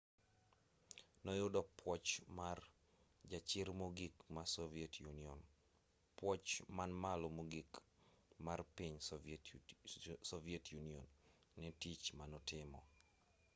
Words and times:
noyudo 1.25 1.59
puoch 1.79 2.09
mar 2.39 2.57
jachir 3.31 3.67
mogik 3.81 4.15
ma 4.35 4.43
soviet 4.55 4.93
union 5.11 5.41
puoch 6.17 6.49
man 6.77 6.91
malo 7.03 7.27
mogik 7.37 7.71
marpiny 8.45 8.95
soviet 10.29 10.65
union 10.81 11.05
netich 11.61 12.05
manotimo 12.19 12.79